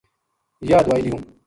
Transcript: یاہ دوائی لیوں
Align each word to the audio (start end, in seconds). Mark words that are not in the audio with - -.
یاہ 0.69 0.83
دوائی 0.85 1.01
لیوں 1.05 1.19